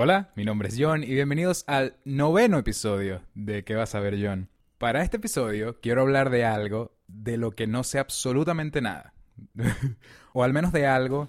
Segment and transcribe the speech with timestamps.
[0.00, 4.14] Hola, mi nombre es John y bienvenidos al noveno episodio de ¿Qué vas a ver
[4.22, 4.48] John?
[4.78, 9.12] Para este episodio quiero hablar de algo de lo que no sé absolutamente nada.
[10.32, 11.28] o al menos de algo...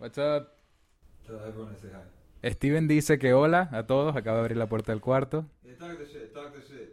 [0.00, 0.48] What's up?
[2.42, 5.44] Steven dice que hola a todos, acaba de abrir la puerta del cuarto.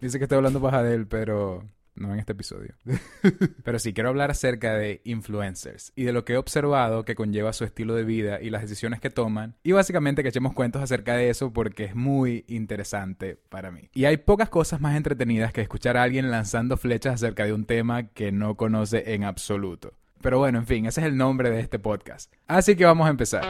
[0.02, 1.64] Dice que estoy hablando de él, pero
[1.96, 2.76] no en este episodio.
[3.64, 7.54] Pero sí, quiero hablar acerca de influencers y de lo que he observado que conlleva
[7.54, 9.56] su estilo de vida y las decisiones que toman.
[9.64, 13.90] Y básicamente que echemos cuentos acerca de eso porque es muy interesante para mí.
[13.94, 17.66] Y hay pocas cosas más entretenidas que escuchar a alguien lanzando flechas acerca de un
[17.66, 19.94] tema que no conoce en absoluto.
[20.22, 22.34] Pero bueno, en fin, ese es el nombre de este podcast.
[22.48, 23.44] Así que vamos a empezar.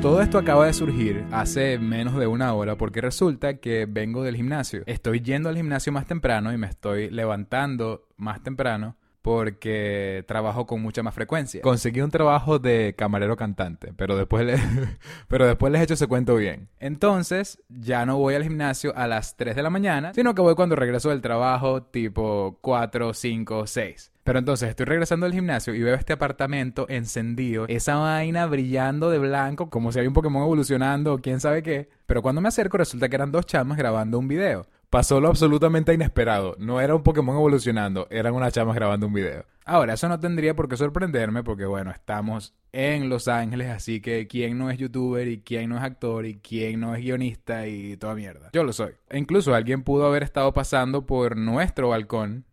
[0.00, 4.34] Todo esto acaba de surgir hace menos de una hora porque resulta que vengo del
[4.34, 4.82] gimnasio.
[4.86, 10.80] Estoy yendo al gimnasio más temprano y me estoy levantando más temprano porque trabajo con
[10.80, 11.60] mucha más frecuencia.
[11.60, 14.56] Conseguí un trabajo de camarero cantante, pero después, le,
[15.28, 16.70] pero después les echo ese cuento bien.
[16.78, 20.54] Entonces, ya no voy al gimnasio a las 3 de la mañana, sino que voy
[20.54, 24.09] cuando regreso del trabajo tipo 4, 5, 6.
[24.30, 29.18] Pero entonces estoy regresando al gimnasio y veo este apartamento encendido, esa vaina brillando de
[29.18, 31.88] blanco, como si había un Pokémon evolucionando o quién sabe qué.
[32.06, 34.68] Pero cuando me acerco resulta que eran dos chamas grabando un video.
[34.88, 36.54] Pasó lo absolutamente inesperado.
[36.60, 39.46] No era un Pokémon evolucionando, eran unas chamas grabando un video.
[39.64, 44.28] Ahora, eso no tendría por qué sorprenderme porque, bueno, estamos en Los Ángeles, así que
[44.28, 47.96] quién no es youtuber y quién no es actor y quién no es guionista y
[47.96, 48.50] toda mierda.
[48.52, 48.92] Yo lo soy.
[49.08, 52.44] E incluso alguien pudo haber estado pasando por nuestro balcón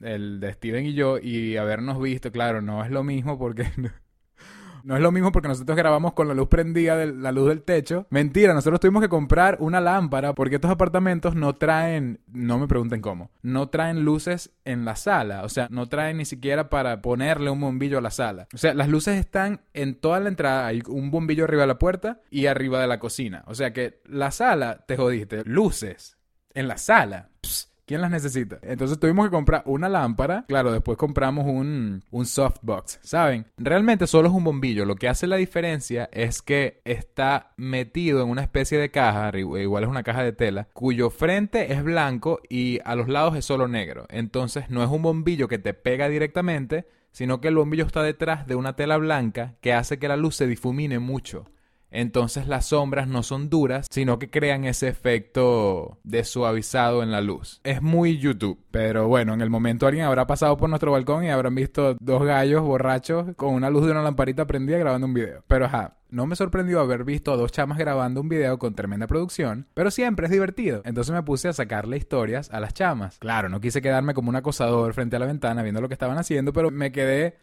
[0.00, 3.66] el de Steven y yo, y habernos visto, claro, no es lo mismo porque...
[4.82, 7.62] No es lo mismo porque nosotros grabamos con la luz prendida de la luz del
[7.62, 8.06] techo.
[8.10, 13.00] Mentira, nosotros tuvimos que comprar una lámpara porque estos apartamentos no traen, no me pregunten
[13.00, 15.44] cómo, no traen luces en la sala.
[15.44, 18.48] O sea, no traen ni siquiera para ponerle un bombillo a la sala.
[18.54, 20.66] O sea, las luces están en toda la entrada.
[20.66, 23.44] Hay un bombillo arriba de la puerta y arriba de la cocina.
[23.46, 25.42] O sea que la sala, te jodiste.
[25.44, 26.16] Luces
[26.54, 27.29] en la sala.
[27.90, 28.60] ¿Quién las necesita?
[28.62, 30.44] Entonces tuvimos que comprar una lámpara.
[30.46, 33.00] Claro, después compramos un, un softbox.
[33.02, 33.46] ¿Saben?
[33.56, 34.84] Realmente solo es un bombillo.
[34.84, 39.82] Lo que hace la diferencia es que está metido en una especie de caja, igual
[39.82, 43.66] es una caja de tela, cuyo frente es blanco y a los lados es solo
[43.66, 44.06] negro.
[44.08, 48.46] Entonces no es un bombillo que te pega directamente, sino que el bombillo está detrás
[48.46, 51.46] de una tela blanca que hace que la luz se difumine mucho.
[51.90, 57.20] Entonces las sombras no son duras, sino que crean ese efecto de suavizado en la
[57.20, 57.60] luz.
[57.64, 61.30] Es muy YouTube, pero bueno, en el momento alguien habrá pasado por nuestro balcón y
[61.30, 65.44] habrán visto dos gallos borrachos con una luz de una lamparita prendida grabando un video.
[65.46, 69.06] Pero ajá, no me sorprendió haber visto a dos chamas grabando un video con tremenda
[69.06, 70.82] producción, pero siempre es divertido.
[70.84, 73.18] Entonces me puse a sacarle historias a las chamas.
[73.18, 76.18] Claro, no quise quedarme como un acosador frente a la ventana viendo lo que estaban
[76.18, 77.38] haciendo, pero me quedé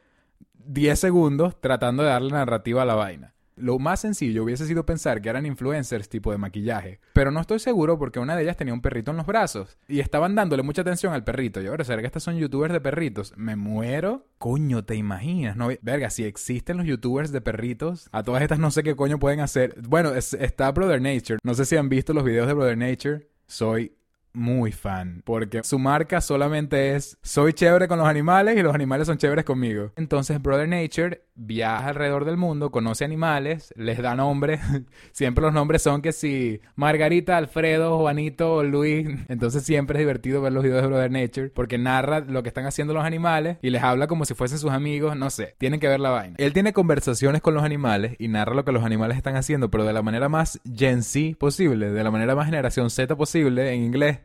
[0.66, 3.34] 10 segundos tratando de darle narrativa a la vaina.
[3.58, 7.60] Lo más sencillo hubiese sido pensar que eran influencers tipo de maquillaje, pero no estoy
[7.60, 10.82] seguro porque una de ellas tenía un perrito en los brazos y estaban dándole mucha
[10.82, 11.60] atención al perrito.
[11.60, 13.34] Yo, ahora, ¿será que estas son youtubers de perritos?
[13.36, 14.28] ¿Me muero?
[14.38, 15.58] Coño, ¿te imaginas?
[15.58, 19.20] No, verga, si existen los youtubers de perritos, a todas estas no sé qué coño
[19.20, 19.76] pueden hacer.
[19.88, 21.40] Bueno, está Brother Nature.
[21.44, 23.28] No sé si han visto los videos de Brother Nature.
[23.48, 23.98] Soy
[24.34, 25.22] muy fan.
[25.26, 29.46] Porque su marca solamente es soy chévere con los animales y los animales son chéveres
[29.46, 29.92] conmigo.
[29.96, 34.60] Entonces Brother Nature viaja alrededor del mundo, conoce animales, les da nombre.
[35.12, 39.08] siempre los nombres son que si Margarita, Alfredo, Juanito, Luis.
[39.28, 42.66] Entonces siempre es divertido ver los videos de Brother Nature porque narra lo que están
[42.66, 45.16] haciendo los animales y les habla como si fuesen sus amigos.
[45.16, 46.36] No sé, tienen que ver la vaina.
[46.38, 49.84] Él tiene conversaciones con los animales y narra lo que los animales están haciendo, pero
[49.84, 53.84] de la manera más Gen Z posible, de la manera más generación Z posible en
[53.84, 54.20] inglés.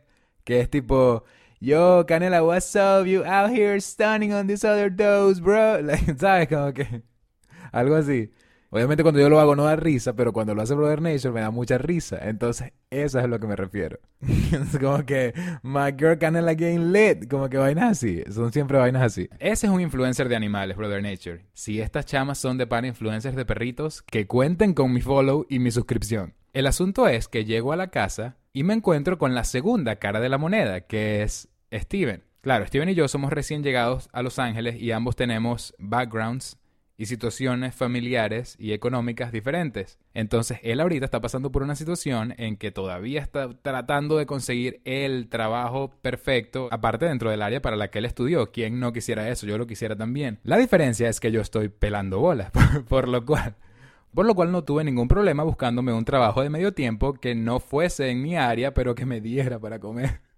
[0.44, 1.24] Que es tipo,
[1.60, 3.06] yo, Canela, what's up?
[3.06, 5.78] You out here stunning on this other dose, bro.
[6.18, 6.48] ¿Sabes?
[6.48, 7.02] Como que
[7.72, 8.30] algo así.
[8.70, 11.42] Obviamente cuando yo lo hago no da risa, pero cuando lo hace Brother Nature me
[11.42, 12.18] da mucha risa.
[12.22, 14.00] Entonces, eso es a lo que me refiero.
[14.20, 17.28] es como que, my girl Canela getting lit.
[17.28, 18.24] Como que vainas así.
[18.32, 19.28] Son siempre vainas así.
[19.38, 21.44] Ese es un influencer de animales, Brother Nature.
[21.52, 25.58] Si estas chamas son de para influencers de perritos, que cuenten con mi follow y
[25.58, 26.34] mi suscripción.
[26.54, 30.20] El asunto es que llego a la casa y me encuentro con la segunda cara
[30.20, 32.22] de la moneda, que es Steven.
[32.42, 36.58] Claro, Steven y yo somos recién llegados a Los Ángeles y ambos tenemos backgrounds
[36.98, 39.98] y situaciones familiares y económicas diferentes.
[40.12, 44.82] Entonces, él ahorita está pasando por una situación en que todavía está tratando de conseguir
[44.84, 48.52] el trabajo perfecto, aparte dentro del área para la que él estudió.
[48.52, 49.46] ¿Quién no quisiera eso?
[49.46, 50.38] Yo lo quisiera también.
[50.44, 52.52] La diferencia es que yo estoy pelando bolas,
[52.88, 53.56] por lo cual
[54.14, 57.60] por lo cual no tuve ningún problema buscándome un trabajo de medio tiempo que no
[57.60, 60.20] fuese en mi área, pero que me diera para comer.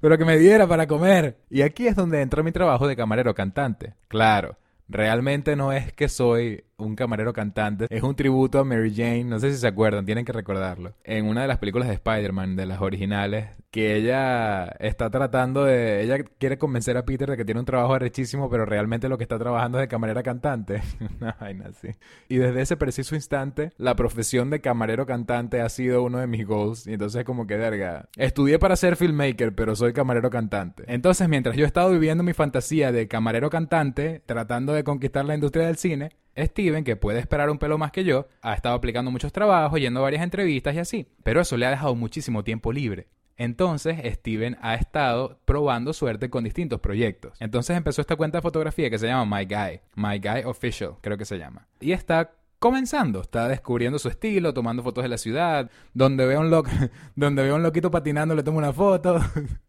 [0.00, 1.38] Pero que me diera para comer.
[1.48, 3.94] Y aquí es donde entra mi trabajo de camarero cantante.
[4.08, 9.24] Claro, Realmente no es que soy un camarero cantante, es un tributo a Mary Jane,
[9.24, 10.94] no sé si se acuerdan, tienen que recordarlo.
[11.04, 16.02] En una de las películas de Spider-Man, de las originales, que ella está tratando de...
[16.02, 19.24] Ella quiere convencer a Peter de que tiene un trabajo arrechísimo, pero realmente lo que
[19.24, 20.80] está trabajando es de camarera cantante.
[21.20, 21.88] Una vaina así.
[22.28, 26.46] Y desde ese preciso instante, la profesión de camarero cantante ha sido uno de mis
[26.46, 26.86] goals.
[26.86, 30.84] Y entonces como que, verga, estudié para ser filmmaker, pero soy camarero cantante.
[30.86, 35.34] Entonces, mientras yo he estado viviendo mi fantasía de camarero cantante, tratando de conquistar la
[35.34, 39.10] industria del cine, Steven, que puede esperar un pelo más que yo, ha estado aplicando
[39.10, 41.08] muchos trabajos, yendo a varias entrevistas y así.
[41.22, 43.08] Pero eso le ha dejado muchísimo tiempo libre.
[43.36, 47.36] Entonces, Steven ha estado probando suerte con distintos proyectos.
[47.40, 51.18] Entonces empezó esta cuenta de fotografía que se llama My Guy, My Guy Official, creo
[51.18, 51.66] que se llama.
[51.80, 56.50] Y está comenzando, está descubriendo su estilo, tomando fotos de la ciudad, donde ve un,
[57.16, 59.20] donde un loquito patinando le toma una foto.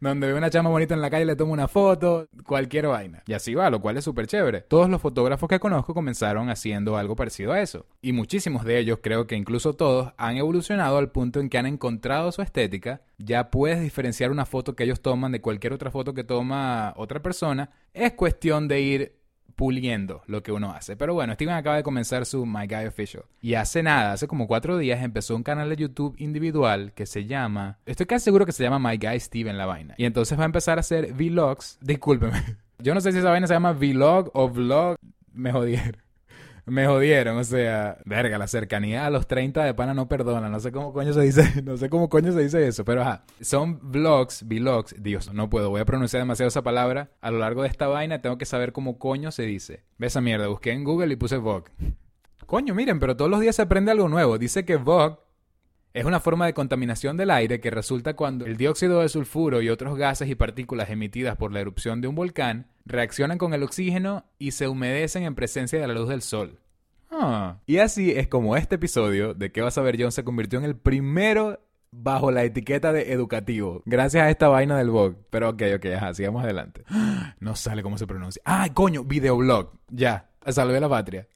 [0.00, 3.22] donde ve una chama bonita en la calle le tomo una foto, cualquier vaina.
[3.26, 4.62] Y así va, lo cual es súper chévere.
[4.62, 7.86] Todos los fotógrafos que conozco comenzaron haciendo algo parecido a eso.
[8.00, 11.66] Y muchísimos de ellos, creo que incluso todos, han evolucionado al punto en que han
[11.66, 13.02] encontrado su estética.
[13.18, 17.20] Ya puedes diferenciar una foto que ellos toman de cualquier otra foto que toma otra
[17.20, 17.70] persona.
[17.92, 19.17] Es cuestión de ir
[19.58, 20.96] puliendo lo que uno hace.
[20.96, 23.24] Pero bueno, Steven acaba de comenzar su My Guy Official.
[23.42, 27.24] Y hace nada, hace como cuatro días, empezó un canal de YouTube individual que se
[27.24, 27.78] llama...
[27.84, 29.96] Estoy casi seguro que se llama My Guy Steven la vaina.
[29.98, 31.76] Y entonces va a empezar a hacer vlogs.
[31.80, 32.40] Discúlpeme.
[32.78, 34.94] Yo no sé si esa vaina se llama vlog o vlog.
[35.32, 36.07] Me jodieron
[36.68, 40.60] me jodieron, o sea, verga, la cercanía a los 30 de pana no perdona, no
[40.60, 43.78] sé cómo coño se dice, no sé cómo coño se dice eso, pero ajá, son
[43.82, 47.68] vlogs, vlogs, Dios, no puedo, voy a pronunciar demasiado esa palabra, a lo largo de
[47.68, 49.84] esta vaina tengo que saber cómo coño se dice.
[49.98, 51.64] Ve esa mierda, busqué en Google y puse Vlog.
[52.46, 55.18] Coño, miren, pero todos los días se aprende algo nuevo, dice que Vlog
[55.94, 59.68] es una forma de contaminación del aire que resulta cuando el dióxido de sulfuro y
[59.68, 64.24] otros gases y partículas emitidas por la erupción de un volcán reaccionan con el oxígeno
[64.38, 66.60] y se humedecen en presencia de la luz del sol.
[67.10, 67.58] Ah.
[67.66, 70.12] Y así es como este episodio de ¿Qué vas a ver John?
[70.12, 71.60] se convirtió en el primero
[71.90, 73.82] bajo la etiqueta de educativo.
[73.86, 75.16] Gracias a esta vaina del blog.
[75.30, 76.84] Pero ok, ok, ajá, sigamos adelante.
[77.40, 78.42] No sale cómo se pronuncia.
[78.44, 79.04] ¡Ay, coño!
[79.04, 79.72] Videoblog.
[79.88, 80.30] Ya.
[80.46, 81.28] Salve la patria.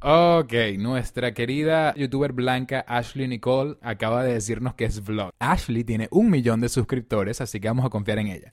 [0.00, 5.32] Ok, nuestra querida youtuber blanca Ashley Nicole acaba de decirnos que es vlog.
[5.40, 8.52] Ashley tiene un millón de suscriptores, así que vamos a confiar en ella.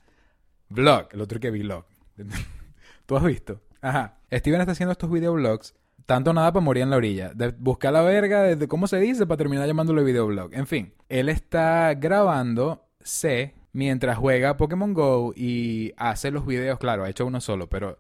[0.70, 1.86] Vlog, el otro que vlog.
[3.06, 3.62] ¿Tú has visto?
[3.80, 4.18] Ajá.
[4.34, 5.76] Steven está haciendo estos videoblogs.
[6.08, 7.32] Tanto nada para morir en la orilla.
[7.36, 10.52] De buscar la verga, de cómo se dice, para terminar llamándolo videoblog.
[10.52, 16.80] En fin, él está grabando C mientras juega Pokémon Go y hace los videos.
[16.80, 18.00] Claro, ha hecho uno solo, pero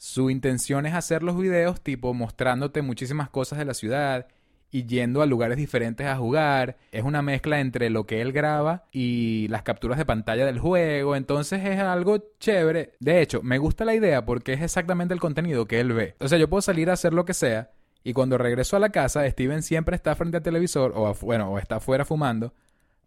[0.00, 4.28] su intención es hacer los videos tipo mostrándote muchísimas cosas de la ciudad
[4.70, 6.78] y yendo a lugares diferentes a jugar.
[6.90, 11.16] Es una mezcla entre lo que él graba y las capturas de pantalla del juego.
[11.16, 12.94] Entonces es algo chévere.
[12.98, 16.16] De hecho, me gusta la idea porque es exactamente el contenido que él ve.
[16.18, 17.70] O sea, yo puedo salir a hacer lo que sea.
[18.02, 21.58] Y cuando regreso a la casa, Steven siempre está frente al televisor o, bueno, o
[21.58, 22.54] está afuera fumando.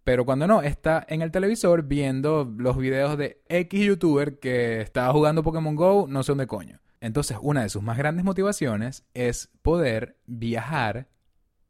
[0.03, 5.11] Pero cuando no, está en el televisor viendo los videos de X youtuber que estaba
[5.11, 6.82] jugando Pokémon Go, no sé dónde coño.
[7.03, 11.09] Entonces, una de sus más grandes motivaciones es poder viajar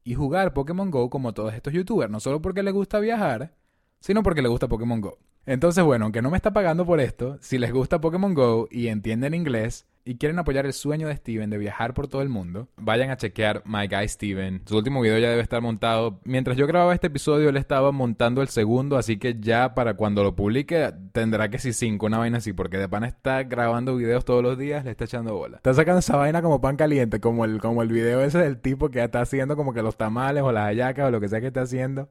[0.04, 3.56] y jugar Pokémon Go como todos estos youtubers, no solo porque le gusta viajar,
[4.00, 5.18] sino porque le gusta Pokémon Go.
[5.46, 8.88] Entonces, bueno, aunque no me está pagando por esto, si les gusta Pokémon Go y
[8.88, 12.68] entienden inglés, y quieren apoyar el sueño de Steven de viajar por todo el mundo,
[12.78, 14.62] vayan a chequear My Guy Steven.
[14.66, 16.20] Su último video ya debe estar montado.
[16.26, 20.24] Mientras yo grababa este episodio, él estaba montando el segundo, así que ya para cuando
[20.24, 24.26] lo publique tendrá que ser cinco, una vaina así, porque de pan está grabando videos
[24.26, 25.58] todos los días, le está echando bola.
[25.58, 28.90] Está sacando esa vaina como pan caliente, como el, como el video ese del tipo
[28.90, 31.48] que está haciendo como que los tamales o las hallacas o lo que sea que
[31.48, 32.10] está haciendo.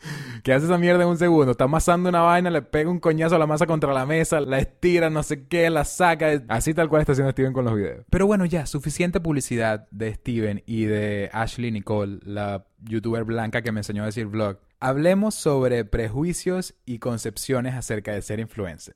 [0.42, 1.52] que hace esa mierda en un segundo.
[1.52, 4.58] Está amasando una vaina, le pega un coñazo a la masa contra la mesa, la
[4.58, 6.42] estira, no sé qué, la saca.
[6.48, 8.04] Así tal cual está haciendo Steven con los videos.
[8.10, 13.72] Pero bueno, ya, suficiente publicidad de Steven y de Ashley Nicole, la youtuber blanca que
[13.72, 14.58] me enseñó a decir vlog.
[14.80, 18.94] Hablemos sobre prejuicios y concepciones acerca de ser influencer.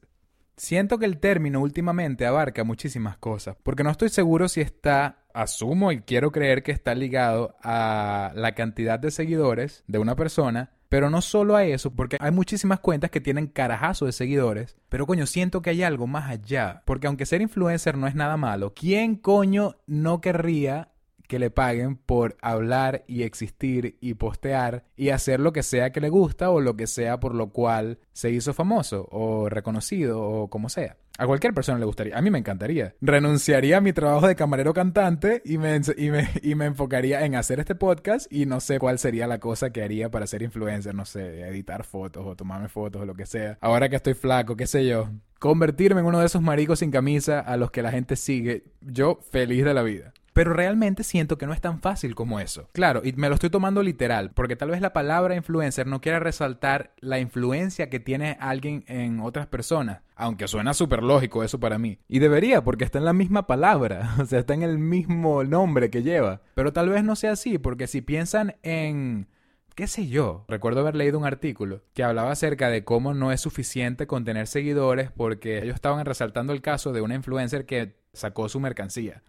[0.56, 5.90] Siento que el término últimamente abarca muchísimas cosas, porque no estoy seguro si está, asumo
[5.90, 11.08] y quiero creer que está ligado a la cantidad de seguidores de una persona, pero
[11.08, 15.24] no solo a eso, porque hay muchísimas cuentas que tienen carajazo de seguidores, pero coño,
[15.24, 19.16] siento que hay algo más allá, porque aunque ser influencer no es nada malo, ¿quién
[19.16, 20.91] coño no querría
[21.32, 26.02] que le paguen por hablar y existir y postear y hacer lo que sea que
[26.02, 30.50] le gusta o lo que sea por lo cual se hizo famoso o reconocido o
[30.50, 30.98] como sea.
[31.16, 32.18] A cualquier persona le gustaría.
[32.18, 32.94] A mí me encantaría.
[33.00, 37.34] Renunciaría a mi trabajo de camarero cantante y me, y me, y me enfocaría en
[37.34, 40.94] hacer este podcast y no sé cuál sería la cosa que haría para ser influencer.
[40.94, 43.56] No sé, editar fotos o tomarme fotos o lo que sea.
[43.62, 45.08] Ahora que estoy flaco, qué sé yo.
[45.38, 48.64] Convertirme en uno de esos maricos sin camisa a los que la gente sigue.
[48.82, 50.12] Yo feliz de la vida.
[50.32, 52.68] Pero realmente siento que no es tan fácil como eso.
[52.72, 56.20] Claro, y me lo estoy tomando literal, porque tal vez la palabra influencer no quiera
[56.20, 60.00] resaltar la influencia que tiene alguien en otras personas.
[60.14, 61.98] Aunque suena súper lógico eso para mí.
[62.08, 65.90] Y debería, porque está en la misma palabra, o sea, está en el mismo nombre
[65.90, 66.40] que lleva.
[66.54, 69.28] Pero tal vez no sea así, porque si piensan en
[69.74, 70.44] qué sé yo.
[70.48, 74.46] Recuerdo haber leído un artículo que hablaba acerca de cómo no es suficiente con tener
[74.46, 79.22] seguidores porque ellos estaban resaltando el caso de una influencer que sacó su mercancía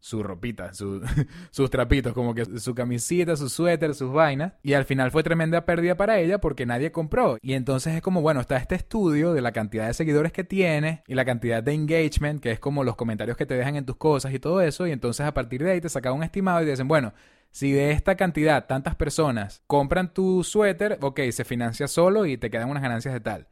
[0.00, 0.72] su ropita,
[1.50, 4.54] sus trapitos, como que su camisita, su suéter, sus vainas.
[4.62, 7.38] Y al final fue tremenda pérdida para ella porque nadie compró.
[7.42, 11.02] Y entonces es como, bueno, está este estudio de la cantidad de seguidores que tiene
[11.06, 13.96] y la cantidad de engagement, que es como los comentarios que te dejan en tus
[13.96, 14.86] cosas y todo eso.
[14.86, 17.12] Y entonces a partir de ahí te sacan un estimado y te dicen, bueno,
[17.50, 22.50] si de esta cantidad tantas personas compran tu suéter, ok, se financia solo y te
[22.50, 23.48] quedan unas ganancias de tal.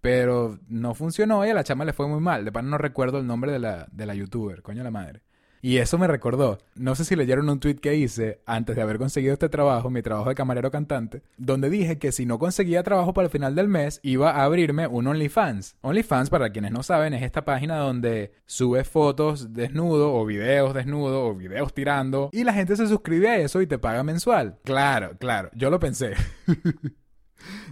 [0.00, 2.44] Pero no funcionó y a la chama le fue muy mal.
[2.44, 5.22] De pan no recuerdo el nombre de la, de la youtuber, coño la madre.
[5.66, 8.98] Y eso me recordó, no sé si leyeron un tweet que hice antes de haber
[8.98, 13.12] conseguido este trabajo, mi trabajo de camarero cantante, donde dije que si no conseguía trabajo
[13.12, 15.74] para el final del mes, iba a abrirme un OnlyFans.
[15.80, 21.26] OnlyFans, para quienes no saben, es esta página donde subes fotos desnudo o videos desnudo
[21.26, 24.60] o videos tirando y la gente se suscribe a eso y te paga mensual.
[24.62, 26.14] Claro, claro, yo lo pensé.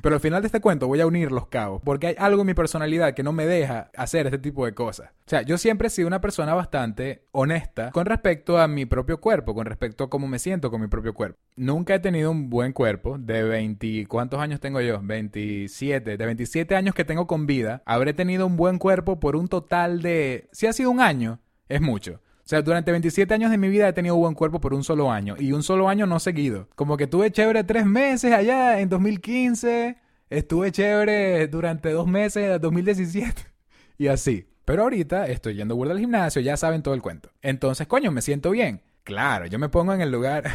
[0.03, 2.47] Pero al final de este cuento voy a unir los cabos, porque hay algo en
[2.47, 5.11] mi personalidad que no me deja hacer este tipo de cosas.
[5.11, 9.21] O sea, yo siempre he sido una persona bastante honesta con respecto a mi propio
[9.21, 11.39] cuerpo, con respecto a cómo me siento con mi propio cuerpo.
[11.57, 15.01] Nunca he tenido un buen cuerpo, de 20, ¿cuántos años tengo yo?
[15.03, 19.49] 27, de 27 años que tengo con vida, habré tenido un buen cuerpo por un
[19.49, 22.21] total de, si ha sido un año, es mucho.
[22.45, 25.11] O sea, durante 27 años de mi vida he tenido buen cuerpo por un solo
[25.11, 25.35] año.
[25.39, 26.69] Y un solo año no seguido.
[26.75, 29.97] Como que tuve chévere tres meses allá en 2015.
[30.29, 33.43] Estuve chévere durante dos meses en 2017.
[33.97, 34.49] Y así.
[34.65, 37.31] Pero ahorita estoy yendo burda al gimnasio, ya saben todo el cuento.
[37.43, 38.83] Entonces, coño, me siento bien.
[39.05, 40.51] Claro, yo me pongo en el lugar.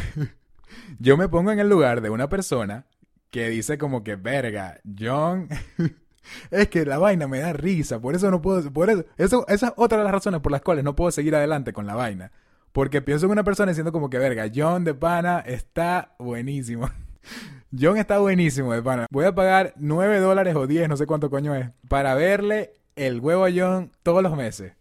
[1.00, 2.86] yo me pongo en el lugar de una persona
[3.30, 5.48] que dice como que, verga, John.
[6.52, 9.68] Es que la vaina me da risa, por eso no puedo, por eso, eso, esa
[9.68, 12.32] es otra de las razones por las cuales no puedo seguir adelante con la vaina.
[12.72, 16.90] Porque pienso en una persona diciendo como que, verga, John de pana está buenísimo.
[17.80, 19.06] John está buenísimo de pana.
[19.10, 23.20] Voy a pagar 9 dólares o 10, no sé cuánto coño es, para verle el
[23.20, 24.74] huevo a John todos los meses.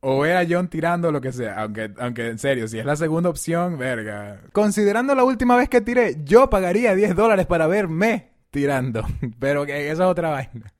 [0.00, 1.60] O ver a John tirando lo que sea.
[1.60, 4.42] Aunque, aunque en serio, si es la segunda opción, verga.
[4.52, 9.04] Considerando la última vez que tiré, yo pagaría 10 dólares para verme tirando.
[9.40, 10.72] Pero que esa es otra vaina.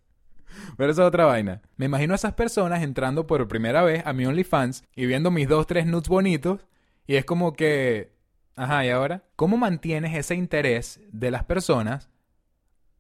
[0.77, 1.63] Pero eso es otra vaina.
[1.77, 5.49] Me imagino a esas personas entrando por primera vez a mi OnlyFans y viendo mis
[5.49, 6.61] dos, tres nudes bonitos.
[7.07, 8.13] Y es como que.
[8.57, 9.25] Ajá, ¿y ahora?
[9.37, 12.09] ¿Cómo mantienes ese interés de las personas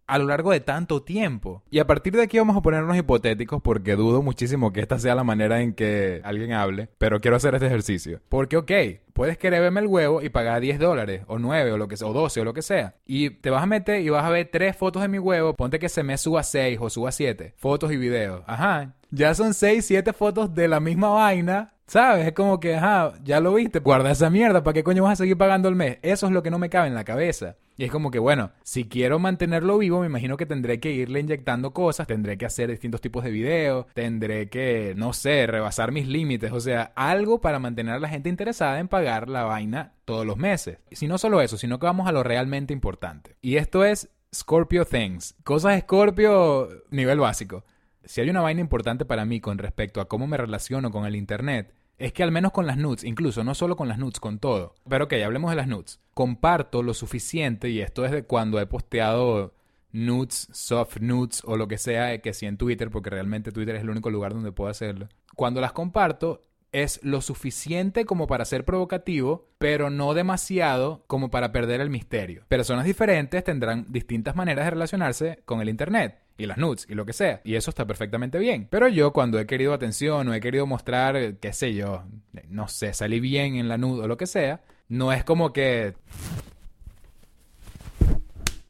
[0.08, 1.62] a lo largo de tanto tiempo.
[1.70, 5.14] Y a partir de aquí vamos a ponernos hipotéticos porque dudo muchísimo que esta sea
[5.14, 8.20] la manera en que alguien hable, pero quiero hacer este ejercicio.
[8.28, 8.72] Porque, ok,
[9.12, 12.08] puedes querer verme el huevo y pagar 10 dólares, o 9, o lo que sea,
[12.08, 12.96] o 12, o lo que sea.
[13.06, 15.78] Y te vas a meter y vas a ver tres fotos de mi huevo, ponte
[15.78, 18.42] que se me suba 6 o suba 7 fotos y videos.
[18.46, 22.26] Ajá, ya son 6, 7 fotos de la misma vaina ¿Sabes?
[22.26, 25.16] Es como que, ajá, ya lo viste, guarda esa mierda, ¿para qué coño vas a
[25.16, 25.96] seguir pagando el mes?
[26.02, 27.56] Eso es lo que no me cabe en la cabeza.
[27.78, 31.20] Y es como que, bueno, si quiero mantenerlo vivo, me imagino que tendré que irle
[31.20, 36.06] inyectando cosas, tendré que hacer distintos tipos de videos, tendré que, no sé, rebasar mis
[36.06, 40.26] límites, o sea, algo para mantener a la gente interesada en pagar la vaina todos
[40.26, 40.80] los meses.
[40.92, 43.36] Si no solo eso, sino que vamos a lo realmente importante.
[43.40, 45.36] Y esto es Scorpio Things.
[45.42, 47.64] Cosas Scorpio nivel básico.
[48.04, 51.14] Si hay una vaina importante para mí con respecto a cómo me relaciono con el
[51.14, 54.38] Internet, es que al menos con las nudes, incluso no solo con las nudes, con
[54.38, 54.74] todo.
[54.88, 56.00] Pero ok, hablemos de las nudes.
[56.14, 59.54] Comparto lo suficiente, y esto es de cuando he posteado
[59.90, 63.82] nudes, soft nudes o lo que sea que sí en Twitter, porque realmente Twitter es
[63.82, 65.08] el único lugar donde puedo hacerlo.
[65.34, 71.50] Cuando las comparto, es lo suficiente como para ser provocativo, pero no demasiado como para
[71.50, 72.44] perder el misterio.
[72.48, 77.04] Personas diferentes tendrán distintas maneras de relacionarse con el Internet y las nudes y lo
[77.04, 77.40] que sea.
[77.44, 78.68] Y eso está perfectamente bien.
[78.70, 82.04] Pero yo cuando he querido atención o he querido mostrar, qué sé yo,
[82.48, 85.94] no sé, salí bien en la nude o lo que sea, no es como que...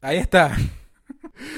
[0.01, 0.55] Ahí está.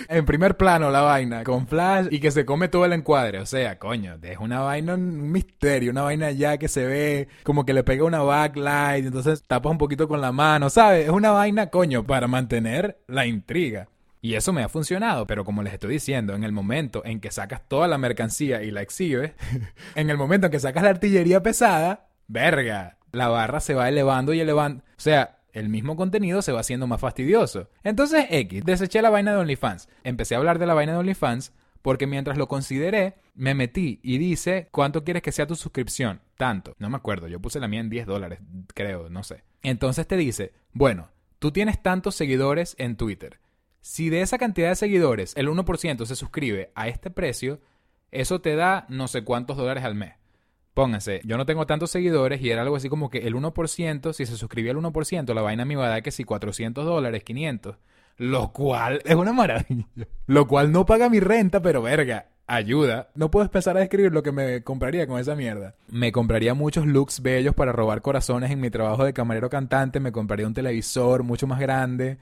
[0.09, 3.39] en primer plano la vaina, con flash y que se come todo el encuadre.
[3.39, 7.65] O sea, coño, es una vaina, un misterio, una vaina ya que se ve como
[7.65, 11.05] que le pega una backlight, entonces tapas un poquito con la mano, ¿sabes?
[11.05, 13.87] Es una vaina, coño, para mantener la intriga.
[14.21, 17.31] Y eso me ha funcionado, pero como les estoy diciendo, en el momento en que
[17.31, 19.33] sacas toda la mercancía y la exhibes,
[19.95, 24.33] en el momento en que sacas la artillería pesada, verga, la barra se va elevando
[24.33, 24.83] y elevando.
[24.83, 27.69] O sea, el mismo contenido se va haciendo más fastidioso.
[27.83, 29.89] Entonces, X, deseché la vaina de OnlyFans.
[30.03, 34.17] Empecé a hablar de la vaina de OnlyFans porque mientras lo consideré, me metí y
[34.17, 36.21] dice, ¿cuánto quieres que sea tu suscripción?
[36.37, 36.75] Tanto.
[36.77, 38.39] No me acuerdo, yo puse la mía en 10 dólares,
[38.73, 39.43] creo, no sé.
[39.63, 41.09] Entonces te dice, bueno,
[41.39, 43.39] tú tienes tantos seguidores en Twitter.
[43.81, 47.59] Si de esa cantidad de seguidores el 1% se suscribe a este precio,
[48.11, 50.13] eso te da no sé cuántos dólares al mes.
[50.73, 54.25] Pónganse, yo no tengo tantos seguidores y era algo así como que el 1%, si
[54.25, 57.75] se suscribía el 1%, la vaina me iba a dar que si 400 dólares, 500.
[58.17, 59.87] Lo cual es una maravilla.
[60.27, 63.09] Lo cual no paga mi renta, pero verga, ayuda.
[63.15, 65.75] No puedo empezar a describir lo que me compraría con esa mierda.
[65.87, 69.99] Me compraría muchos looks bellos para robar corazones en mi trabajo de camarero cantante.
[69.99, 72.17] Me compraría un televisor mucho más grande.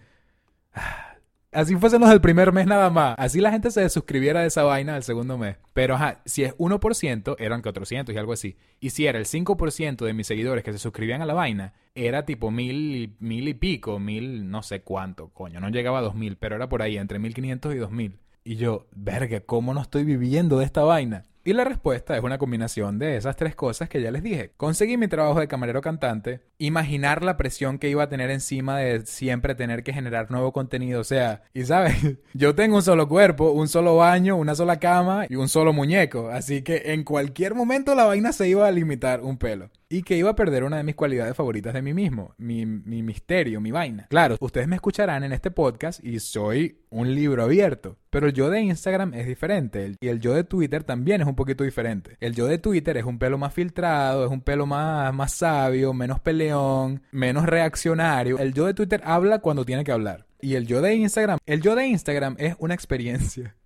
[0.74, 1.09] Ah
[1.52, 3.16] Así fuésemos el primer mes nada más.
[3.18, 5.58] Así la gente se suscribiera de esa vaina al segundo mes.
[5.74, 8.56] Pero ajá, si es 1%, eran 400 y algo así.
[8.80, 12.24] Y si era el 5% de mis seguidores que se suscribían a la vaina, era
[12.24, 15.60] tipo mil, mil y pico, mil no sé cuánto, coño.
[15.60, 18.20] No llegaba a 2000, pero era por ahí, entre 1500 y 2000.
[18.44, 21.26] Y yo, verga, ¿cómo no estoy viviendo de esta vaina?
[21.50, 24.52] Y la respuesta es una combinación de esas tres cosas que ya les dije.
[24.56, 29.04] Conseguí mi trabajo de camarero cantante, imaginar la presión que iba a tener encima de
[29.08, 31.02] siempre tener que generar nuevo contenido.
[31.02, 31.96] O sea, y sabes,
[32.36, 36.30] yo tengo un solo cuerpo, un solo baño, una sola cama y un solo muñeco.
[36.30, 40.16] Así que en cualquier momento la vaina se iba a limitar un pelo y que
[40.16, 43.72] iba a perder una de mis cualidades favoritas de mí mismo, mi, mi, misterio, mi
[43.72, 44.06] vaina.
[44.10, 48.52] Claro, ustedes me escucharán en este podcast y soy un libro abierto, pero el yo
[48.52, 52.18] de Instagram es diferente y el yo de Twitter también es un poquito diferente.
[52.20, 55.92] El yo de Twitter es un pelo más filtrado, es un pelo más, más sabio,
[55.92, 58.38] menos peleón, menos reaccionario.
[58.38, 60.28] El yo de Twitter habla cuando tiene que hablar.
[60.40, 63.56] Y el yo de Instagram, el yo de Instagram es una experiencia.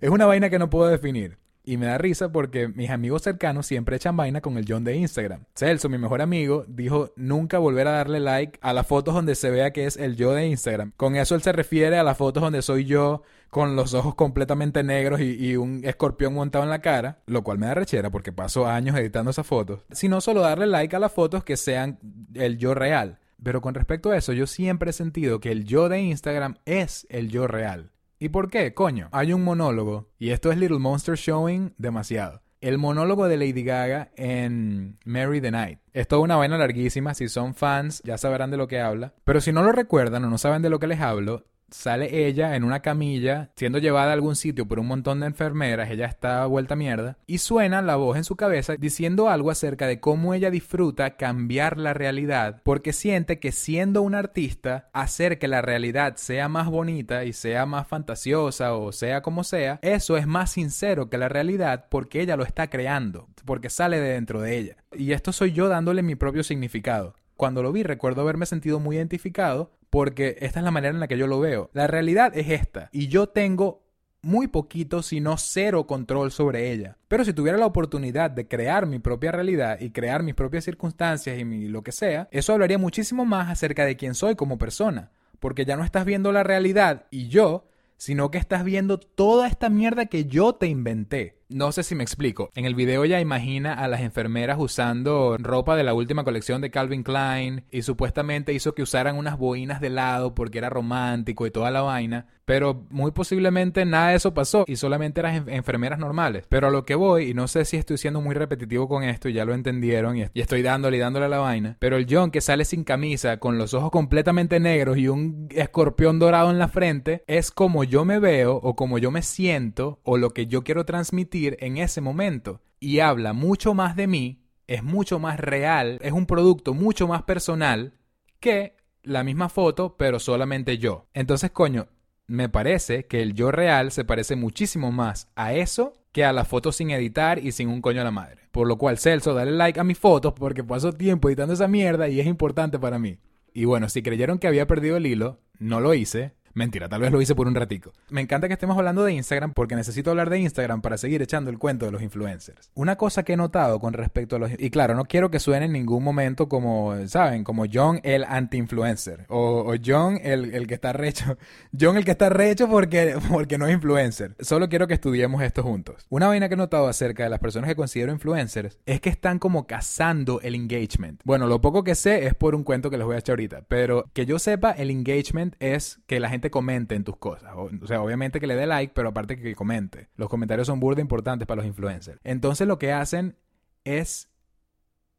[0.00, 1.38] Es una vaina que no puedo definir.
[1.64, 4.96] Y me da risa porque mis amigos cercanos siempre echan vaina con el John de
[4.96, 5.44] Instagram.
[5.54, 9.50] Celso, mi mejor amigo, dijo nunca volver a darle like a las fotos donde se
[9.50, 10.92] vea que es el yo de Instagram.
[10.96, 14.82] Con eso él se refiere a las fotos donde soy yo con los ojos completamente
[14.82, 18.66] negros y, un escorpión montado en la cara, lo cual me da rechera porque paso
[18.66, 19.84] años editando esas fotos.
[19.92, 21.98] Sino solo darle like a las fotos que sean
[22.34, 23.20] el yo real.
[23.42, 27.06] Pero con respecto a eso, yo siempre he sentido que el yo de Instagram es
[27.10, 27.93] el yo real.
[28.18, 28.74] ¿Y por qué?
[28.74, 32.42] Coño, hay un monólogo, y esto es Little Monster Showing demasiado.
[32.60, 35.80] El monólogo de Lady Gaga en Mary the Night.
[35.92, 39.14] Es toda una vaina larguísima, si son fans ya sabrán de lo que habla.
[39.24, 42.56] Pero si no lo recuerdan o no saben de lo que les hablo, sale ella
[42.56, 46.46] en una camilla siendo llevada a algún sitio por un montón de enfermeras, ella está
[46.46, 50.50] vuelta mierda, y suena la voz en su cabeza diciendo algo acerca de cómo ella
[50.50, 56.48] disfruta cambiar la realidad porque siente que siendo un artista, hacer que la realidad sea
[56.48, 61.18] más bonita y sea más fantasiosa o sea como sea, eso es más sincero que
[61.18, 64.76] la realidad porque ella lo está creando, porque sale de dentro de ella.
[64.92, 67.14] Y esto soy yo dándole mi propio significado.
[67.36, 71.06] Cuando lo vi recuerdo haberme sentido muy identificado porque esta es la manera en la
[71.06, 71.70] que yo lo veo.
[71.72, 73.84] La realidad es esta y yo tengo
[74.22, 76.98] muy poquito, si no cero control sobre ella.
[77.06, 81.38] Pero si tuviera la oportunidad de crear mi propia realidad y crear mis propias circunstancias
[81.38, 85.12] y lo que sea, eso hablaría muchísimo más acerca de quién soy como persona.
[85.38, 89.68] Porque ya no estás viendo la realidad y yo, sino que estás viendo toda esta
[89.68, 91.38] mierda que yo te inventé.
[91.48, 92.50] No sé si me explico.
[92.54, 96.70] En el video ella imagina a las enfermeras usando ropa de la última colección de
[96.70, 101.50] Calvin Klein y supuestamente hizo que usaran unas boinas de lado porque era romántico y
[101.50, 102.26] toda la vaina.
[102.46, 106.44] Pero muy posiblemente nada de eso pasó y solamente eran enfermeras normales.
[106.48, 109.28] Pero a lo que voy, y no sé si estoy siendo muy repetitivo con esto
[109.28, 111.76] ya lo entendieron y estoy dándole y dándole a la vaina.
[111.78, 116.18] Pero el John que sale sin camisa, con los ojos completamente negros y un escorpión
[116.18, 120.18] dorado en la frente, es como yo me veo o como yo me siento o
[120.18, 122.60] lo que yo quiero transmitir en ese momento.
[122.80, 127.22] Y habla mucho más de mí, es mucho más real, es un producto mucho más
[127.22, 127.94] personal
[128.40, 131.06] que la misma foto, pero solamente yo.
[131.12, 131.88] Entonces, coño,
[132.26, 136.44] me parece que el yo real se parece muchísimo más a eso que a la
[136.44, 138.48] foto sin editar y sin un coño a la madre.
[138.52, 142.08] Por lo cual, Celso, dale like a mis fotos porque paso tiempo editando esa mierda
[142.08, 143.18] y es importante para mí.
[143.52, 147.10] Y bueno, si creyeron que había perdido el hilo, no lo hice Mentira, tal vez
[147.10, 147.92] lo hice por un ratico.
[148.10, 151.50] Me encanta que estemos hablando de Instagram porque necesito hablar de Instagram para seguir echando
[151.50, 152.70] el cuento de los influencers.
[152.74, 154.52] Una cosa que he notado con respecto a los...
[154.56, 157.42] Y claro, no quiero que suene en ningún momento como, ¿saben?
[157.42, 159.26] Como John el anti-influencer.
[159.28, 161.36] O, John el, el, que está recho.
[161.78, 164.36] John el que está recho porque, porque no es influencer.
[164.38, 166.06] Solo quiero que estudiemos esto juntos.
[166.08, 169.40] Una vaina que he notado acerca de las personas que considero influencers es que están
[169.40, 171.20] como cazando el engagement.
[171.24, 173.64] Bueno, lo poco que sé es por un cuento que les voy a echar ahorita.
[173.66, 177.52] Pero que yo sepa, el engagement es que la gente comente en tus cosas.
[177.54, 180.08] O, sea, obviamente que le dé like, pero aparte que comente.
[180.16, 182.20] Los comentarios son burda importantes para los influencers.
[182.24, 183.36] Entonces lo que hacen
[183.84, 184.28] es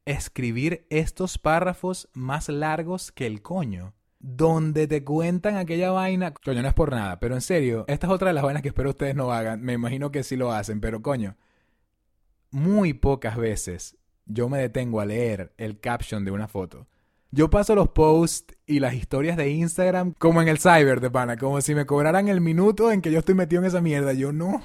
[0.05, 3.93] escribir estos párrafos más largos que el coño.
[4.19, 6.33] Donde te cuentan aquella vaina.
[6.33, 8.69] Coño, no es por nada, pero en serio, esta es otra de las vainas que
[8.69, 9.61] espero ustedes no hagan.
[9.61, 11.35] Me imagino que sí lo hacen, pero coño,
[12.49, 16.87] muy pocas veces yo me detengo a leer el caption de una foto.
[17.31, 21.37] Yo paso los posts y las historias de Instagram como en el cyber de pana,
[21.37, 24.13] como si me cobraran el minuto en que yo estoy metido en esa mierda.
[24.13, 24.61] Yo no,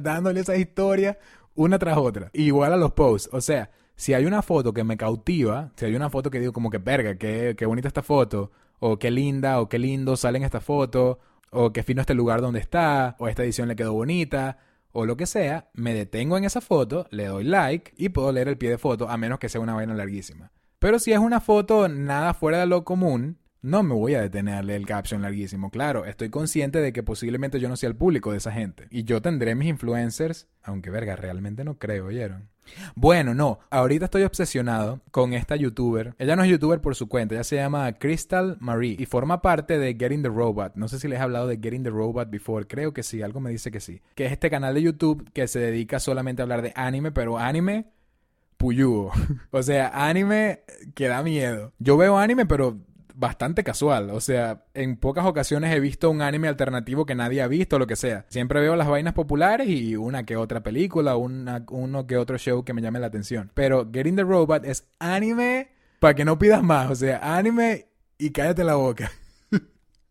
[0.00, 1.16] dándole esas historias
[1.54, 2.30] una tras otra.
[2.32, 3.28] Igual a los posts.
[3.32, 6.52] O sea, si hay una foto que me cautiva, si hay una foto que digo
[6.52, 10.38] como que verga, qué, qué bonita esta foto, o qué linda, o qué lindo sale
[10.38, 11.18] en esta foto,
[11.50, 14.58] o qué fino este lugar donde está, o esta edición le quedó bonita,
[14.92, 18.48] o lo que sea, me detengo en esa foto, le doy like y puedo leer
[18.48, 20.50] el pie de foto, a menos que sea una vaina larguísima.
[20.82, 24.74] Pero si es una foto nada fuera de lo común, no me voy a detenerle
[24.74, 25.70] el caption larguísimo.
[25.70, 28.88] Claro, estoy consciente de que posiblemente yo no sea el público de esa gente.
[28.90, 32.48] Y yo tendré mis influencers, aunque verga, realmente no creo, ¿oyeron?
[32.96, 36.16] Bueno, no, ahorita estoy obsesionado con esta youtuber.
[36.18, 39.78] Ella no es youtuber por su cuenta, ella se llama Crystal Marie y forma parte
[39.78, 40.72] de Getting the Robot.
[40.74, 43.38] No sé si les he hablado de Getting the Robot before, creo que sí, algo
[43.38, 44.02] me dice que sí.
[44.16, 47.38] Que es este canal de YouTube que se dedica solamente a hablar de anime, pero
[47.38, 47.86] anime
[49.50, 50.62] o sea, anime
[50.94, 51.72] que da miedo.
[51.78, 52.78] Yo veo anime, pero
[53.14, 54.10] bastante casual.
[54.10, 57.86] O sea, en pocas ocasiones he visto un anime alternativo que nadie ha visto, lo
[57.86, 58.26] que sea.
[58.28, 62.64] Siempre veo las vainas populares y una que otra película, una, uno que otro show
[62.64, 63.50] que me llame la atención.
[63.54, 65.70] Pero Getting the Robot es anime
[66.00, 66.90] para que no pidas más.
[66.90, 67.86] O sea, anime
[68.18, 69.10] y cállate la boca.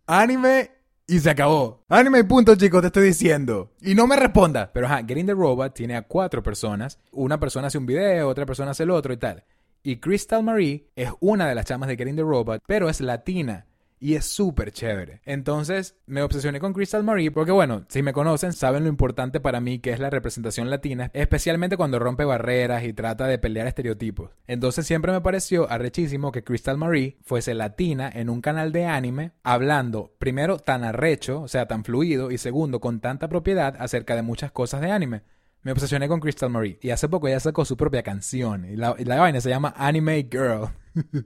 [0.08, 0.72] anime
[1.12, 1.84] y se acabó.
[1.90, 3.74] Anime y punto, chicos, te estoy diciendo.
[3.82, 4.72] Y no me responda.
[4.74, 7.00] Pero ajá, Getting the Robot tiene a cuatro personas.
[7.12, 9.44] Una persona hace un video, otra persona hace el otro y tal.
[9.84, 13.66] Y Crystal Marie es una de las chamas de Getting the Robot, pero es latina
[14.02, 15.22] y es súper chévere.
[15.24, 19.62] Entonces me obsesioné con Crystal Marie porque bueno, si me conocen saben lo importante para
[19.62, 24.32] mí que es la representación latina, especialmente cuando rompe barreras y trata de pelear estereotipos.
[24.48, 29.34] Entonces siempre me pareció arrechísimo que Crystal Marie fuese latina en un canal de anime
[29.44, 34.24] hablando primero tan arrecho, o sea, tan fluido y segundo con tanta propiedad acerca de
[34.24, 35.22] muchas cosas de anime
[35.64, 36.80] me obsesioné con Crystal Marie.
[36.82, 38.66] Y hace poco ella sacó su propia canción.
[38.66, 40.70] Y la, vaina se llama Anime Girl.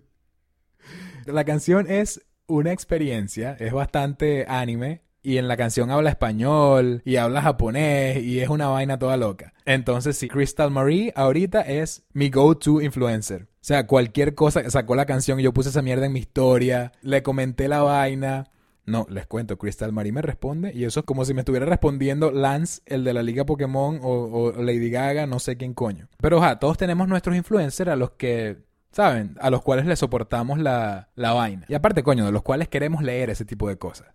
[1.25, 5.01] la canción es una experiencia, es bastante anime.
[5.21, 9.55] Y en la canción habla español y habla japonés y es una vaina toda loca.
[9.65, 13.43] Entonces, sí, Crystal Marie ahorita es mi go-to influencer.
[13.43, 16.91] O sea, cualquier cosa, sacó la canción y yo puse esa mierda en mi historia,
[17.01, 18.51] le comenté la vaina.
[18.85, 22.29] No, les cuento, Crystal Marie me responde y eso es como si me estuviera respondiendo
[22.29, 26.07] Lance, el de la Liga Pokémon o, Lady Gaga, no sé quién coño.
[26.21, 28.57] Pero, ja, todos tenemos nuestros influencers a los que
[28.95, 29.35] ¿saben?
[29.41, 31.65] A los cuales le soportamos la, la vaina.
[31.67, 34.07] Y aparte, coño, de los cuales queremos leer ese tipo de cosas.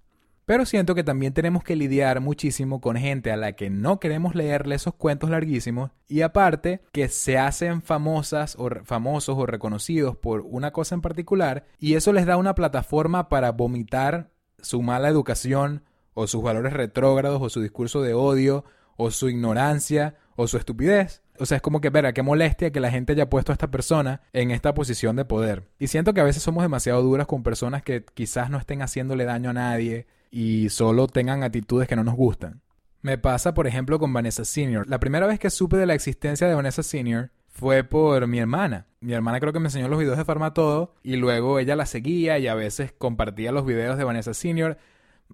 [0.46, 4.34] Pero siento que también tenemos que lidiar muchísimo con gente a la que no queremos
[4.34, 10.40] leerle esos cuentos larguísimos y aparte que se hacen famosas o famosos o reconocidos por
[10.40, 15.84] una cosa en particular y eso les da una plataforma para vomitar su mala educación
[16.14, 18.64] o sus valores retrógrados o su discurso de odio
[18.96, 21.22] o su ignorancia o su estupidez.
[21.40, 23.70] O sea, es como que, verá, qué molestia que la gente haya puesto a esta
[23.70, 25.68] persona en esta posición de poder.
[25.79, 29.24] Y siento que a veces somos demasiado duras con personas que quizás no estén haciéndole
[29.24, 32.61] daño a nadie y solo tengan actitudes que no nos gustan.
[33.00, 34.87] Me pasa, por ejemplo, con Vanessa Senior.
[34.87, 38.87] La primera vez que supe de la existencia de Vanessa Senior fue por mi hermana.
[39.00, 42.38] Mi hermana creo que me enseñó los videos de Farmatodo y luego ella la seguía
[42.38, 44.76] y a veces compartía los videos de Vanessa Senior.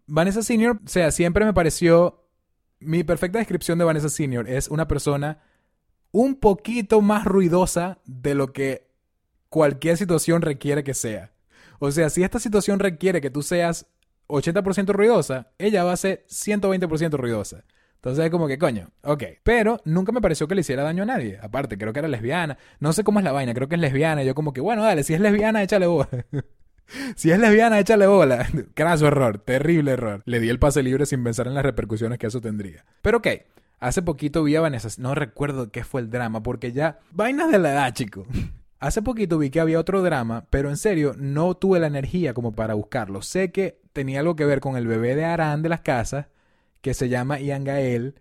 [0.07, 2.23] Vanessa Senior, o sea, siempre me pareció...
[2.79, 5.40] Mi perfecta descripción de Vanessa Senior es una persona
[6.12, 8.87] un poquito más ruidosa de lo que
[9.49, 11.33] cualquier situación requiere que sea.
[11.79, 13.87] O sea, si esta situación requiere que tú seas
[14.29, 17.64] 80% ruidosa, ella va a ser 120% ruidosa.
[17.97, 19.25] Entonces es como que coño, ok.
[19.42, 21.38] Pero nunca me pareció que le hiciera daño a nadie.
[21.42, 22.57] Aparte, creo que era lesbiana.
[22.79, 24.23] No sé cómo es la vaina, creo que es lesbiana.
[24.23, 26.09] Yo como que, bueno, dale, si es lesbiana, échale bola.
[27.16, 28.47] si es lesbiana, échale bola.
[28.75, 30.23] Craso error, terrible error.
[30.25, 32.85] Le di el pase libre sin pensar en las repercusiones que eso tendría.
[33.03, 33.29] Pero ok,
[33.78, 37.58] Hace poquito vi a Vanessa, no recuerdo qué fue el drama, porque ya, vainas de
[37.58, 38.26] la edad, chico.
[38.78, 42.52] Hace poquito vi que había otro drama, pero en serio no tuve la energía como
[42.52, 43.22] para buscarlo.
[43.22, 46.26] Sé que tenía algo que ver con el bebé de Arán de las casas,
[46.80, 48.20] que se llama Ian Gael,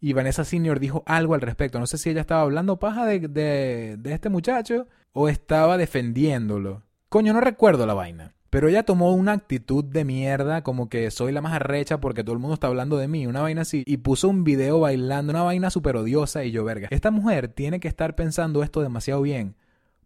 [0.00, 1.80] y Vanessa Senior dijo algo al respecto.
[1.80, 6.82] No sé si ella estaba hablando paja de, de, de este muchacho o estaba defendiéndolo.
[7.08, 8.34] Coño, no recuerdo la vaina.
[8.50, 12.34] Pero ella tomó una actitud de mierda, como que soy la más arrecha porque todo
[12.34, 15.42] el mundo está hablando de mí, una vaina así, y puso un video bailando, una
[15.42, 19.56] vaina súper odiosa, y yo, verga, esta mujer tiene que estar pensando esto demasiado bien,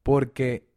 [0.03, 0.71] porque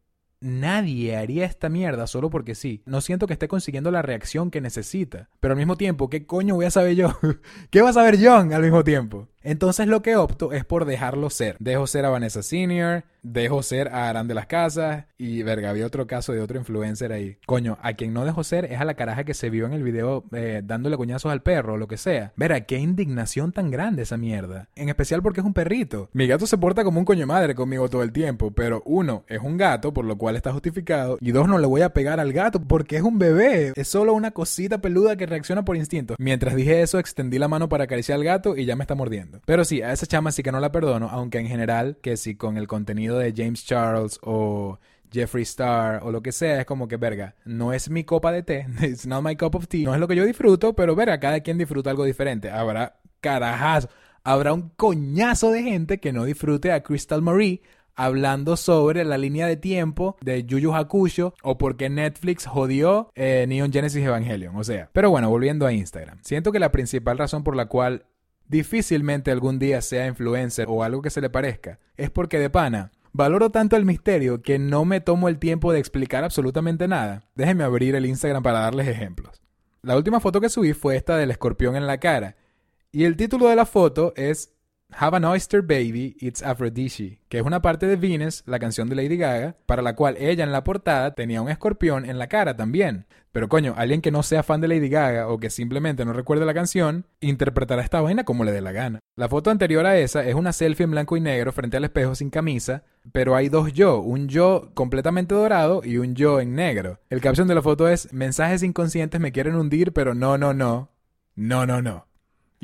[0.44, 2.84] nadie haría esta mierda solo porque sí.
[2.86, 5.30] No siento que esté consiguiendo la reacción que necesita.
[5.40, 7.18] Pero al mismo tiempo, ¿qué coño voy a saber yo?
[7.72, 9.30] ¿Qué va a saber John al mismo tiempo?
[9.44, 11.58] Entonces lo que opto es por dejarlo ser.
[11.60, 15.86] Dejo ser a Vanessa Senior, dejo ser a Aran de las Casas y verga, había
[15.86, 17.38] otro caso de otro influencer ahí.
[17.46, 19.84] Coño, a quien no dejo ser es a la caraja que se vio en el
[19.84, 22.34] video eh, dándole coñazos al perro o lo que sea.
[22.36, 24.68] Verga, qué indignación tan grande esa mierda.
[24.76, 26.10] En especial porque es un perrito.
[26.14, 29.40] Mi gato se porta como un coño madre conmigo todo el tiempo, pero uno, es
[29.42, 32.34] un gato, por lo cual está justificado, y dos, no le voy a pegar al
[32.34, 33.74] gato porque es un bebé.
[33.76, 36.16] Es solo una cosita peluda que reacciona por instinto.
[36.18, 39.33] Mientras dije eso, extendí la mano para acariciar al gato y ya me está mordiendo.
[39.46, 42.36] Pero sí, a esa chama sí que no la perdono, aunque en general, que si
[42.36, 44.80] con el contenido de James Charles o
[45.12, 48.44] Jeffree Star o lo que sea, es como que, verga, no es mi copa de
[48.44, 51.20] té, it's not my cup of tea, no es lo que yo disfruto, pero verga,
[51.20, 52.50] cada quien disfruta algo diferente.
[52.50, 53.90] Habrá carajazo,
[54.24, 57.62] habrá un coñazo de gente que no disfrute a Crystal Marie
[57.96, 63.12] hablando sobre la línea de tiempo de Yu Yu Hakusho o por qué Netflix jodió
[63.16, 64.90] eh, Neon Genesis Evangelion, o sea.
[64.94, 66.20] Pero bueno, volviendo a Instagram.
[66.24, 68.06] Siento que la principal razón por la cual
[68.48, 72.92] difícilmente algún día sea influencer o algo que se le parezca es porque de pana
[73.16, 77.30] Valoro tanto el misterio que no me tomo el tiempo de explicar absolutamente nada.
[77.36, 79.40] Déjenme abrir el Instagram para darles ejemplos.
[79.84, 82.38] La última foto que subí fue esta del escorpión en la cara.
[82.92, 84.53] Y el título de la foto es
[84.98, 88.96] Have an Oyster Baby, It's Aphrodite, que es una parte de Venus, la canción de
[88.96, 92.56] Lady Gaga, para la cual ella en la portada tenía un escorpión en la cara
[92.56, 93.06] también.
[93.32, 96.46] Pero coño, alguien que no sea fan de Lady Gaga o que simplemente no recuerde
[96.46, 99.00] la canción, interpretará esta vaina como le dé la gana.
[99.16, 102.14] La foto anterior a esa es una selfie en blanco y negro frente al espejo
[102.14, 107.00] sin camisa, pero hay dos yo, un yo completamente dorado y un yo en negro.
[107.10, 110.90] El caption de la foto es mensajes inconscientes me quieren hundir, pero no, no, no.
[111.36, 112.13] No, no, no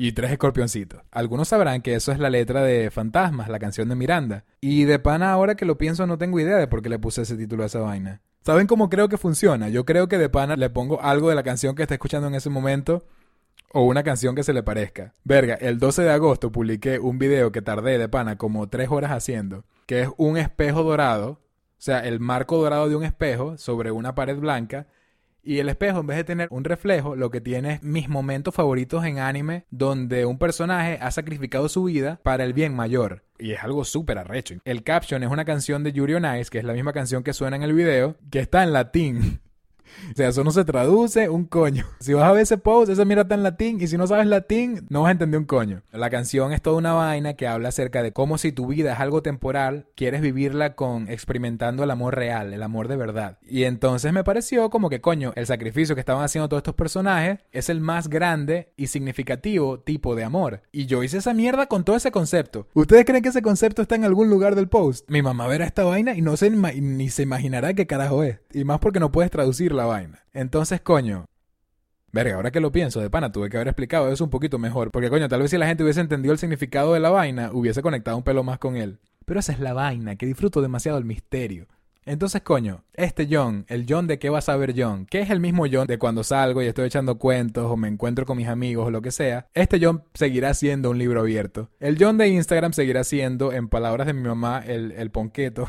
[0.00, 1.02] y tres escorpioncitos.
[1.10, 4.46] Algunos sabrán que eso es la letra de Fantasmas, la canción de Miranda.
[4.62, 7.20] Y de pana ahora que lo pienso no tengo idea de por qué le puse
[7.20, 8.22] ese título a esa vaina.
[8.42, 9.68] ¿Saben cómo creo que funciona?
[9.68, 12.34] Yo creo que de pana le pongo algo de la canción que está escuchando en
[12.34, 13.04] ese momento
[13.74, 15.12] o una canción que se le parezca.
[15.22, 19.10] Verga, el 12 de agosto publiqué un video que tardé de pana como tres horas
[19.10, 21.38] haciendo, que es un espejo dorado, o
[21.76, 24.86] sea, el marco dorado de un espejo sobre una pared blanca
[25.50, 28.54] y el espejo, en vez de tener un reflejo, lo que tiene es mis momentos
[28.54, 33.24] favoritos en anime donde un personaje ha sacrificado su vida para el bien mayor.
[33.36, 34.54] Y es algo súper arrecho.
[34.64, 37.56] El caption es una canción de Yuri on que es la misma canción que suena
[37.56, 39.40] en el video, que está en latín.
[40.12, 41.86] O sea, eso no se traduce un coño.
[42.00, 43.80] Si vas a ver ese post, esa mira está en latín.
[43.80, 45.82] Y si no sabes latín, no vas a entender un coño.
[45.92, 49.00] La canción es toda una vaina que habla acerca de cómo si tu vida es
[49.00, 53.38] algo temporal, quieres vivirla con experimentando el amor real, el amor de verdad.
[53.42, 57.40] Y entonces me pareció como que, coño, el sacrificio que estaban haciendo todos estos personajes
[57.52, 60.62] es el más grande y significativo tipo de amor.
[60.72, 62.66] Y yo hice esa mierda con todo ese concepto.
[62.74, 65.08] ¿Ustedes creen que ese concepto está en algún lugar del post?
[65.10, 68.38] Mi mamá verá esta vaina y no se ni se imaginará qué carajo es.
[68.52, 70.24] Y más porque no puedes traducirla vaina.
[70.32, 71.26] Entonces, coño,
[72.12, 74.90] Verga, ahora que lo pienso, de pana, tuve que haber explicado eso un poquito mejor.
[74.90, 77.82] Porque, coño, tal vez si la gente hubiese entendido el significado de la vaina, hubiese
[77.82, 78.98] conectado un pelo más con él.
[79.26, 81.68] Pero esa es la vaina, que disfruto demasiado el misterio.
[82.04, 85.38] Entonces, coño, este John, el John de qué vas a ver John, que es el
[85.38, 88.88] mismo John de cuando salgo y estoy echando cuentos o me encuentro con mis amigos
[88.88, 91.68] o lo que sea, este John seguirá siendo un libro abierto.
[91.78, 95.68] El John de Instagram seguirá siendo, en palabras de mi mamá, el, el ponqueto.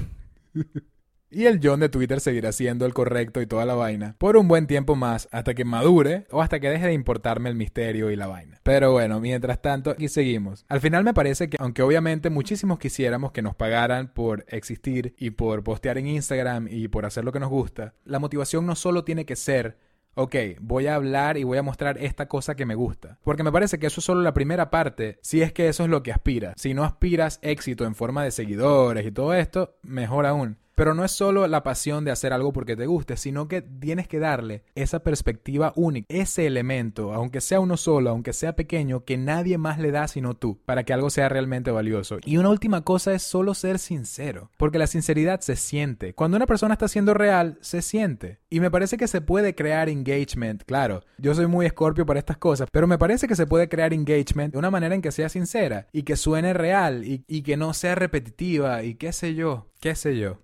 [1.34, 4.50] Y el John de Twitter seguirá siendo el correcto y toda la vaina por un
[4.50, 8.18] buen tiempo más hasta que madure o hasta que deje de importarme el misterio y
[8.18, 8.60] la vaina.
[8.64, 10.66] Pero bueno, mientras tanto, aquí seguimos.
[10.68, 15.30] Al final me parece que, aunque obviamente muchísimos quisiéramos que nos pagaran por existir y
[15.30, 19.06] por postear en Instagram y por hacer lo que nos gusta, la motivación no solo
[19.06, 19.78] tiene que ser
[20.16, 23.20] ok, voy a hablar y voy a mostrar esta cosa que me gusta.
[23.24, 25.90] Porque me parece que eso es solo la primera parte, si es que eso es
[25.90, 26.56] lo que aspiras.
[26.58, 30.58] Si no aspiras éxito en forma de seguidores y todo esto, mejor aún.
[30.76, 34.08] Pero no es solo la pasión de hacer algo porque te guste, sino que tienes
[34.08, 39.18] que darle esa perspectiva única, ese elemento, aunque sea uno solo, aunque sea pequeño, que
[39.18, 42.18] nadie más le da sino tú, para que algo sea realmente valioso.
[42.26, 46.14] Y una última cosa es solo ser sincero, porque la sinceridad se siente.
[46.14, 48.40] Cuando una persona está siendo real, se siente.
[48.50, 51.02] Y me parece que se puede crear engagement, claro.
[51.18, 54.54] Yo soy muy escorpio para estas cosas, pero me parece que se puede crear engagement
[54.54, 57.74] de una manera en que sea sincera y que suene real y, y que no
[57.74, 60.40] sea repetitiva y qué sé yo, qué sé yo.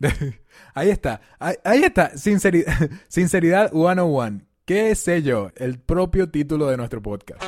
[0.74, 1.20] ahí está.
[1.38, 2.16] Ahí, está.
[2.16, 4.42] Sinceridad, sinceridad 101.
[4.64, 5.50] ¿Qué sé yo?
[5.56, 7.42] El propio título de nuestro podcast.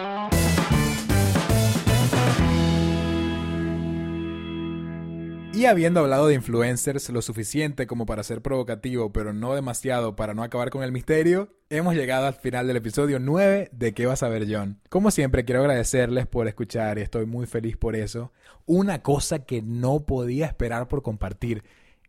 [5.54, 10.32] Y habiendo hablado de influencers lo suficiente como para ser provocativo, pero no demasiado para
[10.32, 14.22] no acabar con el misterio, hemos llegado al final del episodio 9 de ¿Qué vas
[14.22, 14.80] a ver John?
[14.88, 18.32] Como siempre quiero agradecerles por escuchar y estoy muy feliz por eso.
[18.64, 21.62] Una cosa que no podía esperar por compartir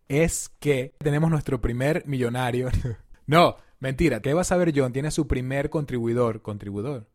[0.07, 2.69] es que tenemos nuestro primer millonario.
[3.25, 4.93] no, mentira, ¿Qué vas a ver John?
[4.93, 7.09] Tiene su primer contribuidor, contribuidor.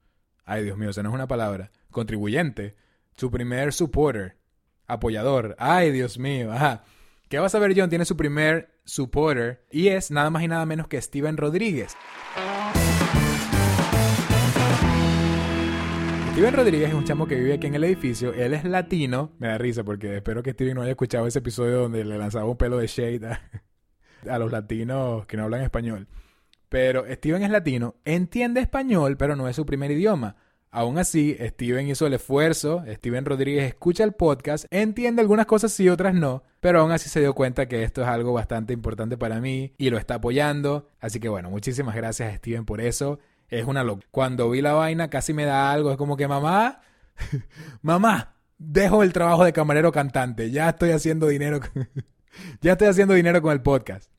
[0.44, 1.70] Ay, Dios mío, esa no es una palabra.
[1.90, 2.76] Contribuyente.
[3.16, 4.36] Su primer supporter
[4.86, 5.54] apoyador.
[5.58, 6.52] Ay, Dios mío.
[6.52, 6.84] Ajá.
[7.28, 7.90] ¿Qué vas a ver, John?
[7.90, 11.94] Tiene su primer supporter y es nada más y nada menos que Steven Rodríguez.
[16.38, 18.32] Steven Rodríguez es un chamo que vive aquí en el edificio.
[18.32, 19.32] Él es latino.
[19.40, 22.44] Me da risa porque espero que Steven no haya escuchado ese episodio donde le lanzaba
[22.44, 23.26] un pelo de shade
[24.30, 26.06] a, los latinos que no hablan español.
[26.68, 30.36] Pero Steven es latino, entiende español, pero no es su primer idioma.
[30.70, 35.88] Aún así, Steven hizo el esfuerzo, Steven Rodríguez escucha el podcast, entiende algunas cosas y
[35.88, 39.40] otras no, pero aún así se dio cuenta que esto es algo bastante importante para
[39.40, 40.88] mí y lo está apoyando.
[41.00, 43.18] Así que bueno, muchísimas gracias Steven por eso.
[43.48, 44.06] Es una locura.
[44.10, 46.80] Cuando vi la vaina casi me da algo, es como que mamá,
[47.82, 51.60] mamá, dejo el trabajo de camarero cantante, ya estoy haciendo dinero,
[52.60, 54.10] ya estoy haciendo dinero con el podcast.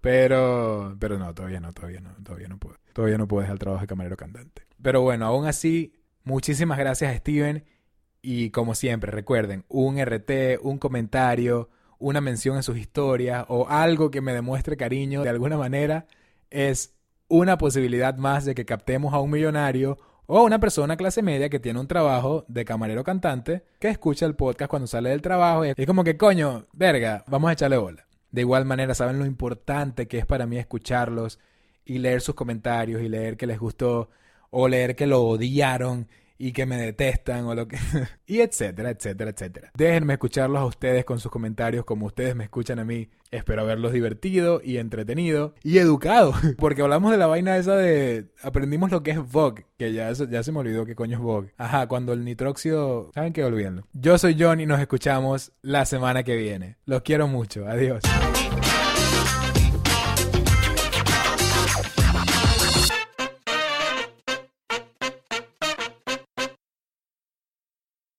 [0.00, 2.76] Pero, pero no, todavía no, todavía no, todavía no puedo.
[2.92, 4.66] Todavía no puedo dejar el trabajo de camarero cantante.
[4.82, 5.92] Pero bueno, aún así,
[6.24, 7.64] muchísimas gracias Steven.
[8.22, 14.10] Y como siempre, recuerden, un RT, un comentario, una mención en sus historias o algo
[14.10, 16.06] que me demuestre cariño de alguna manera
[16.50, 16.94] es
[17.30, 21.60] una posibilidad más de que captemos a un millonario o una persona clase media que
[21.60, 25.72] tiene un trabajo de camarero cantante que escucha el podcast cuando sale del trabajo y
[25.76, 28.04] es como que coño, verga, vamos a echarle bola.
[28.32, 31.38] De igual manera, saben lo importante que es para mí escucharlos
[31.84, 34.10] y leer sus comentarios y leer que les gustó
[34.50, 36.08] o leer que lo odiaron
[36.40, 37.76] y que me detestan o lo que...
[38.26, 39.70] y etcétera, etcétera, etcétera.
[39.76, 43.10] Déjenme escucharlos a ustedes con sus comentarios como ustedes me escuchan a mí.
[43.30, 46.32] Espero haberlos divertido y entretenido y educado.
[46.56, 48.30] Porque hablamos de la vaina esa de...
[48.42, 51.52] Aprendimos lo que es Vogue, que ya, ya se me olvidó qué coño es Vogue.
[51.58, 53.10] Ajá, cuando el nitróxido...
[53.12, 53.44] ¿Saben qué?
[53.44, 53.86] Olvídenlo.
[53.92, 56.78] Yo soy John y nos escuchamos la semana que viene.
[56.86, 57.68] Los quiero mucho.
[57.68, 58.02] Adiós.